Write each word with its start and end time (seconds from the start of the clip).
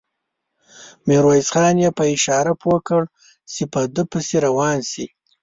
ميرويس 1.07 1.47
خان 1.53 1.75
يې 1.83 1.89
په 1.97 2.03
اشاره 2.15 2.53
پوه 2.61 2.77
کړ 2.87 3.03
چې 3.53 3.63
په 3.73 3.81
ده 3.95 4.03
پسې 4.11 4.35
روان 4.47 4.77
شي. 4.91 5.05